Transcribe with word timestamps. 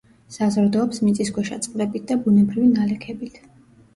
საზრდოობს 0.35 1.01
მიწისქვეშა 1.07 1.59
წყლებით 1.65 2.07
და 2.11 2.17
ბუნებრივი 2.23 2.69
ნალექებით. 2.79 3.37